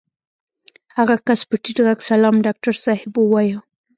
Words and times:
هغه 0.97 1.15
کس 1.27 1.39
په 1.49 1.55
ټيټ 1.63 1.77
غږ 1.85 1.99
سلام 2.09 2.35
ډاکټر 2.45 2.73
صاحب 2.85 3.11
ووايه. 3.17 3.57